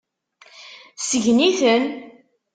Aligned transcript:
Sgen-iten. 1.07 1.83